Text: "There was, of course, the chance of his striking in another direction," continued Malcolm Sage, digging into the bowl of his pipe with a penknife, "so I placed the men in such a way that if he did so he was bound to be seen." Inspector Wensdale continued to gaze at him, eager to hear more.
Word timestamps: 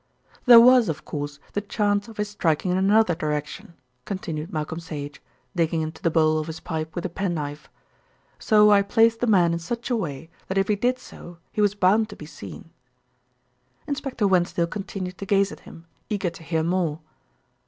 "There 0.47 0.59
was, 0.59 0.89
of 0.89 1.05
course, 1.05 1.39
the 1.53 1.61
chance 1.61 2.07
of 2.07 2.17
his 2.17 2.27
striking 2.29 2.71
in 2.71 2.77
another 2.77 3.13
direction," 3.13 3.75
continued 4.03 4.51
Malcolm 4.51 4.79
Sage, 4.79 5.21
digging 5.55 5.83
into 5.83 6.01
the 6.01 6.09
bowl 6.09 6.39
of 6.39 6.47
his 6.47 6.59
pipe 6.59 6.95
with 6.95 7.05
a 7.05 7.07
penknife, 7.07 7.69
"so 8.39 8.71
I 8.71 8.81
placed 8.81 9.19
the 9.19 9.27
men 9.27 9.53
in 9.53 9.59
such 9.59 9.91
a 9.91 9.95
way 9.95 10.31
that 10.47 10.57
if 10.57 10.69
he 10.69 10.75
did 10.75 10.97
so 10.97 11.37
he 11.51 11.61
was 11.61 11.75
bound 11.75 12.09
to 12.09 12.15
be 12.15 12.25
seen." 12.25 12.71
Inspector 13.85 14.27
Wensdale 14.27 14.65
continued 14.65 15.19
to 15.19 15.27
gaze 15.27 15.51
at 15.51 15.59
him, 15.69 15.85
eager 16.09 16.31
to 16.31 16.41
hear 16.41 16.63
more. 16.63 16.99